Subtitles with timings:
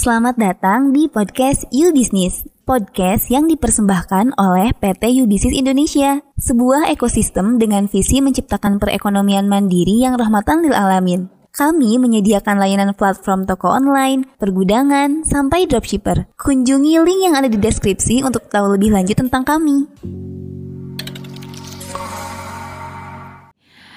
[0.00, 6.88] Selamat datang di podcast You Business, podcast yang dipersembahkan oleh PT You Business Indonesia, sebuah
[6.88, 11.28] ekosistem dengan visi menciptakan perekonomian mandiri yang rahmatan lil alamin.
[11.52, 16.32] Kami menyediakan layanan platform toko online, pergudangan, sampai dropshipper.
[16.32, 19.84] Kunjungi link yang ada di deskripsi untuk tahu lebih lanjut tentang kami.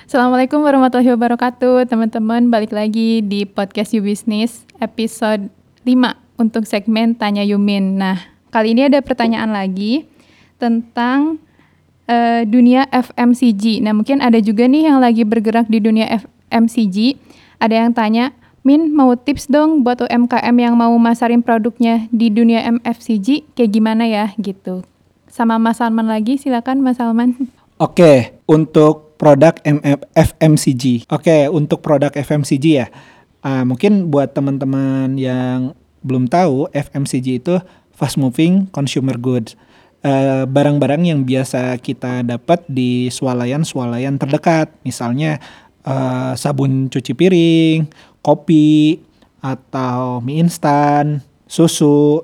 [0.03, 7.45] Assalamualaikum warahmatullahi wabarakatuh Teman-teman balik lagi di podcast You Business episode 5 untuk segmen Tanya
[7.45, 7.99] Yumin.
[7.99, 8.19] Nah
[8.49, 10.07] kali ini ada pertanyaan lagi
[10.57, 11.39] tentang
[12.07, 17.19] uh, dunia FMCG Nah mungkin ada juga nih yang lagi bergerak di dunia FMCG
[17.59, 18.31] Ada yang tanya
[18.63, 24.07] Min mau tips dong buat UMKM yang mau masarin produknya di dunia MFCG kayak gimana
[24.07, 24.31] ya?
[24.39, 24.87] Gitu.
[25.27, 26.39] Sama Mas Salman lagi.
[26.39, 27.35] Silakan Mas Salman.
[27.75, 29.59] Oke, untuk produk
[30.15, 31.11] FMCG.
[31.11, 32.87] Oke, untuk produk FMCG ya.
[33.43, 37.59] Uh, mungkin buat teman-teman yang belum tahu, FMCG itu
[37.91, 39.59] fast moving consumer goods.
[40.03, 44.67] barang barang-barang yang biasa kita dapat di swalayan-swalayan terdekat.
[44.83, 45.39] Misalnya
[45.87, 47.87] uh, sabun cuci piring,
[48.19, 48.99] kopi,
[49.43, 52.23] atau mie instan, susu,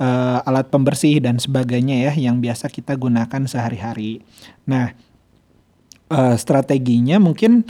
[0.00, 4.24] uh, alat pembersih dan sebagainya ya yang biasa kita gunakan sehari-hari.
[4.64, 4.96] Nah,
[6.08, 7.68] uh, strateginya mungkin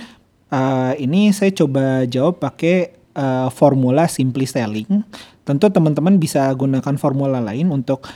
[0.50, 5.02] uh, ini saya coba jawab pakai uh, formula simply selling.
[5.46, 8.06] Tentu teman-teman bisa gunakan formula lain untuk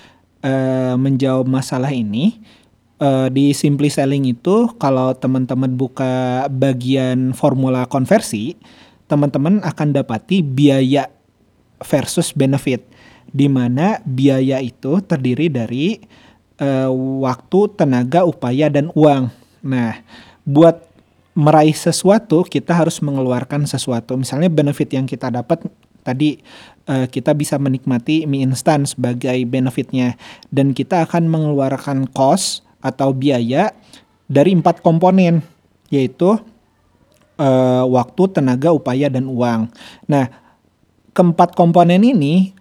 [0.43, 2.39] uh, menjawab masalah ini.
[3.01, 8.61] Uh, di simply selling itu kalau teman-teman buka bagian formula konversi,
[9.09, 11.09] teman-teman akan dapati biaya
[11.81, 12.85] versus benefit
[13.33, 15.97] di mana biaya itu terdiri dari
[16.61, 16.93] uh,
[17.25, 19.33] waktu, tenaga, upaya dan uang.
[19.65, 20.03] Nah,
[20.45, 20.90] buat
[21.35, 24.19] meraih sesuatu kita harus mengeluarkan sesuatu.
[24.19, 25.63] Misalnya benefit yang kita dapat
[26.03, 26.41] tadi
[26.89, 30.17] uh, kita bisa menikmati mie instan sebagai benefitnya
[30.49, 33.71] dan kita akan mengeluarkan cost atau biaya
[34.27, 35.45] dari empat komponen
[35.91, 36.39] yaitu
[37.41, 39.67] uh, waktu, tenaga, upaya dan uang.
[40.07, 40.31] Nah,
[41.13, 42.55] keempat komponen ini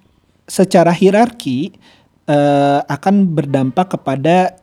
[0.50, 1.78] secara hierarki
[2.26, 4.58] uh, akan berdampak kepada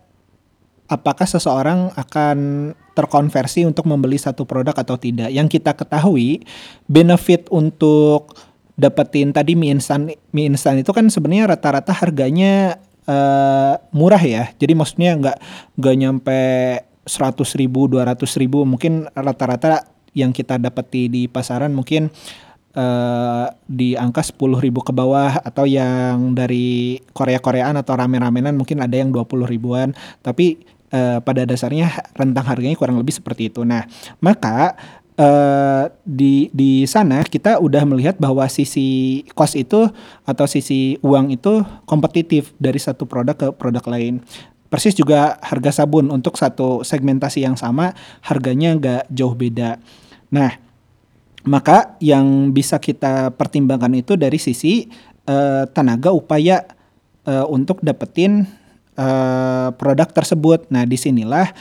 [0.87, 5.29] apakah seseorang akan terkonversi untuk membeli satu produk atau tidak.
[5.29, 6.47] Yang kita ketahui
[6.89, 8.39] benefit untuk
[8.77, 14.51] dapetin tadi mie instan mie instan itu kan sebenarnya rata-rata harganya uh, murah ya.
[14.57, 15.39] Jadi maksudnya nggak
[15.77, 16.41] nggak nyampe
[17.07, 19.87] seratus ribu, dua ratus ribu, mungkin rata-rata
[20.17, 22.09] yang kita dapati di pasaran mungkin
[22.77, 28.97] uh, di angka 10 ribu ke bawah atau yang dari Korea-Koreaan atau rame-ramenan mungkin ada
[28.97, 29.93] yang 20 ribuan
[30.25, 33.69] tapi uh, pada dasarnya rentang harganya kurang lebih seperti itu.
[33.69, 33.85] Nah,
[34.25, 34.73] maka
[35.21, 39.89] uh, di di sana kita udah melihat bahwa sisi cost itu
[40.25, 44.25] atau sisi uang itu kompetitif dari satu produk ke produk lain.
[44.67, 49.79] Persis juga harga sabun untuk satu segmentasi yang sama harganya nggak jauh beda.
[50.33, 50.59] Nah,
[51.47, 54.91] maka yang bisa kita pertimbangkan itu dari sisi
[55.31, 56.67] uh, tenaga upaya
[57.31, 58.43] uh, untuk dapetin
[58.97, 60.69] uh, produk tersebut.
[60.69, 61.53] Nah, di sinilah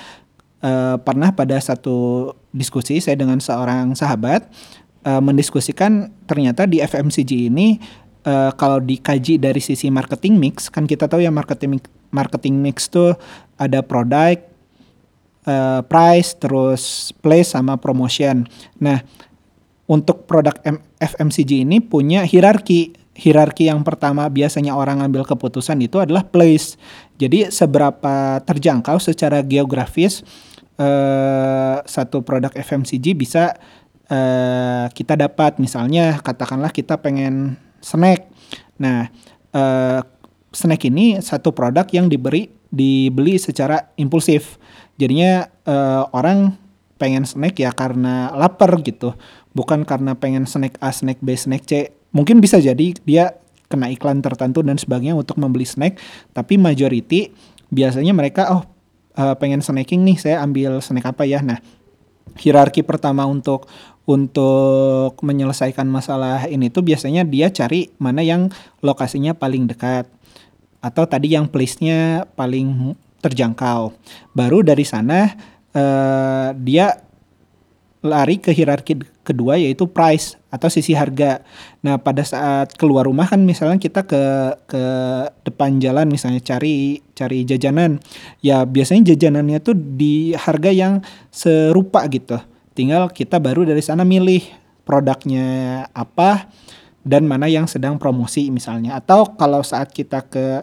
[0.63, 4.47] uh, pernah pada satu diskusi saya dengan seorang sahabat
[5.06, 7.78] uh, mendiskusikan ternyata di FMCG ini
[8.25, 11.79] uh, kalau dikaji dari sisi marketing mix kan kita tahu ya marketing
[12.09, 13.13] marketing mix tuh
[13.59, 14.40] ada produk,
[15.47, 18.47] uh, price, terus place sama promotion.
[18.79, 19.03] Nah,
[19.85, 20.56] untuk produk
[20.97, 23.05] FMCG ini punya hierarki.
[23.16, 26.76] Hierarki yang pertama biasanya orang ambil keputusan itu adalah place.
[27.16, 30.20] Jadi seberapa terjangkau secara geografis
[30.76, 33.56] uh, satu produk FMCG bisa
[34.12, 35.64] uh, kita dapat.
[35.64, 38.28] Misalnya katakanlah kita pengen snack.
[38.84, 39.08] Nah,
[39.56, 40.03] uh,
[40.52, 44.59] snack ini satu produk yang diberi dibeli secara impulsif.
[45.00, 46.59] Jadinya uh, orang
[47.00, 49.16] pengen snack ya karena lapar gitu
[49.56, 51.96] bukan karena pengen snack A, snack B, snack C.
[52.16, 53.36] Mungkin bisa jadi dia
[53.67, 56.00] kena iklan tertentu dan sebagainya untuk membeli snack,
[56.32, 57.35] tapi majority
[57.67, 58.64] biasanya mereka oh
[59.20, 61.44] uh, pengen snacking nih, saya ambil snack apa ya.
[61.44, 61.59] Nah,
[62.40, 63.67] hierarki pertama untuk
[64.06, 68.53] untuk menyelesaikan masalah ini tuh biasanya dia cari mana yang
[68.85, 70.06] lokasinya paling dekat
[70.78, 72.94] atau tadi yang place-nya paling
[73.26, 73.97] terjangkau.
[74.38, 75.34] Baru dari sana
[75.73, 76.94] uh, dia
[78.05, 81.41] lari ke hierarki kedua yaitu price atau sisi harga.
[81.81, 84.23] Nah, pada saat keluar rumah kan misalnya kita ke
[84.69, 84.84] ke
[85.43, 87.97] depan jalan misalnya cari cari jajanan.
[88.46, 91.02] Ya, biasanya jajanannya tuh di harga yang
[91.34, 92.37] serupa gitu.
[92.78, 94.46] Tinggal kita baru dari sana milih
[94.85, 96.47] produknya apa,
[97.02, 98.97] dan mana yang sedang promosi misalnya.
[99.02, 100.61] Atau kalau saat kita ke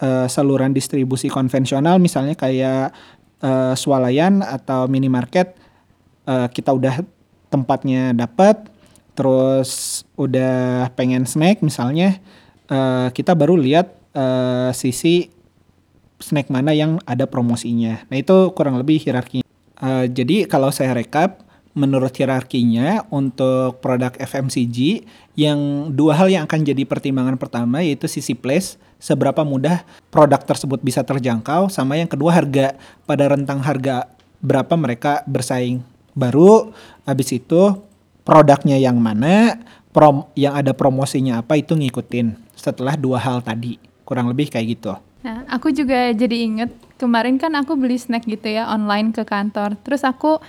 [0.00, 2.92] uh, saluran distribusi konvensional misalnya kayak
[3.44, 5.59] uh, swalayan atau minimarket
[6.30, 7.02] uh, kita udah
[7.50, 8.70] tempatnya dapat
[9.18, 12.22] terus udah pengen snack misalnya
[12.70, 15.28] uh, kita baru lihat uh, sisi
[16.22, 18.04] snack mana yang ada promosinya.
[18.12, 19.42] Nah itu kurang lebih hierarki.
[19.80, 21.42] Uh, jadi kalau saya rekap
[21.72, 25.06] menurut hierarkinya untuk produk FMCG
[25.38, 30.82] yang dua hal yang akan jadi pertimbangan pertama yaitu sisi place seberapa mudah produk tersebut
[30.82, 32.74] bisa terjangkau sama yang kedua harga
[33.06, 34.10] pada rentang harga
[34.42, 35.80] berapa mereka bersaing
[36.14, 36.74] baru
[37.06, 37.76] habis itu
[38.22, 39.58] produknya yang mana
[39.90, 44.94] prom yang ada promosinya apa itu ngikutin setelah dua hal tadi kurang lebih kayak gitu
[45.20, 49.76] nah aku juga jadi inget kemarin kan aku beli snack gitu ya online ke kantor
[49.84, 50.40] terus aku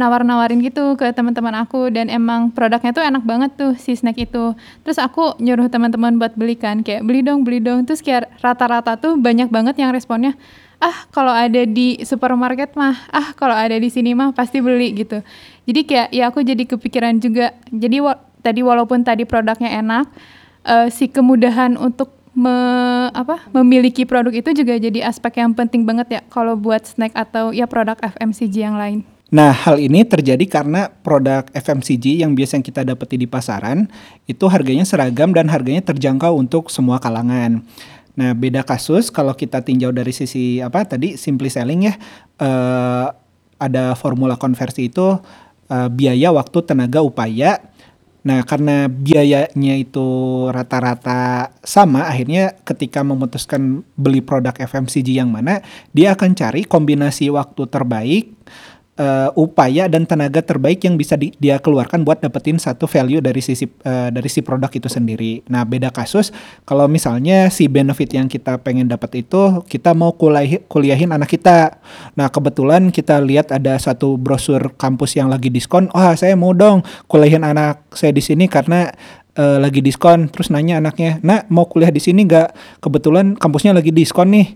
[0.00, 4.56] nawar-nawarin gitu ke teman-teman aku dan emang produknya tuh enak banget tuh si snack itu.
[4.80, 7.84] Terus aku nyuruh teman-teman buat belikan kayak beli dong, beli dong.
[7.84, 10.32] Terus kayak rata-rata tuh banyak banget yang responnya
[10.80, 15.20] ah kalau ada di supermarket mah ah kalau ada di sini mah pasti beli gitu.
[15.68, 17.52] Jadi kayak ya aku jadi kepikiran juga.
[17.68, 20.08] Jadi wa tadi walaupun tadi produknya enak
[20.64, 22.56] uh, si kemudahan untuk me,
[23.12, 27.52] apa memiliki produk itu juga jadi aspek yang penting banget ya kalau buat snack atau
[27.52, 29.04] ya produk FMCG yang lain.
[29.30, 33.86] Nah, hal ini terjadi karena produk FMCG yang biasa yang kita dapati di pasaran
[34.26, 37.62] itu harganya seragam dan harganya terjangkau untuk semua kalangan.
[38.18, 41.94] Nah, beda kasus kalau kita tinjau dari sisi apa tadi simply selling ya,
[42.42, 43.06] uh,
[43.60, 45.20] ada formula konversi itu
[45.70, 47.60] uh, biaya, waktu, tenaga, upaya.
[48.20, 50.08] Nah, karena biayanya itu
[50.52, 55.64] rata-rata sama, akhirnya ketika memutuskan beli produk FMCG yang mana,
[55.96, 58.36] dia akan cari kombinasi waktu terbaik
[59.00, 63.40] uh, upaya dan tenaga terbaik yang bisa di, dia keluarkan buat dapetin satu value dari
[63.40, 65.40] sisi uh, dari si produk itu sendiri.
[65.48, 66.30] Nah, beda kasus
[66.68, 71.80] kalau misalnya si benefit yang kita pengen dapat itu kita mau kuliah, kuliahin anak kita.
[72.14, 75.88] Nah, kebetulan kita lihat ada satu brosur kampus yang lagi diskon.
[75.96, 78.92] Wah, saya mau dong kuliahin anak saya di sini karena
[79.40, 80.28] uh, lagi diskon.
[80.28, 82.82] Terus nanya anaknya, "Nak, mau kuliah di sini nggak?
[82.84, 84.48] Kebetulan kampusnya lagi diskon nih."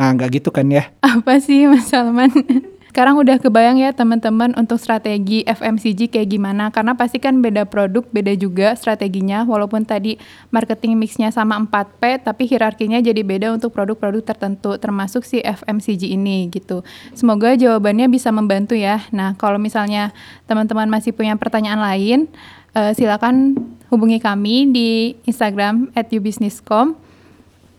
[0.00, 0.88] Nah, nggak gitu kan ya?
[1.04, 2.32] Apa sih Mas Salman?
[2.90, 8.02] Sekarang udah kebayang ya teman-teman untuk strategi FMCG kayak gimana karena pasti kan beda produk,
[8.10, 10.18] beda juga strateginya walaupun tadi
[10.50, 16.50] marketing mixnya sama 4P tapi hierarkinya jadi beda untuk produk-produk tertentu termasuk si FMCG ini
[16.50, 16.82] gitu.
[17.14, 19.06] Semoga jawabannya bisa membantu ya.
[19.14, 20.10] Nah, kalau misalnya
[20.50, 22.26] teman-teman masih punya pertanyaan lain,
[22.74, 23.54] uh, silakan
[23.86, 26.98] hubungi kami di Instagram @ubusinesscom.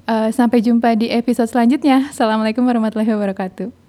[0.08, 2.08] Uh, sampai jumpa di episode selanjutnya.
[2.16, 3.81] Assalamualaikum warahmatullahi wabarakatuh.